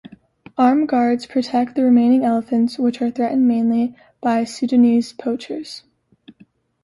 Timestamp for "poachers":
5.13-5.83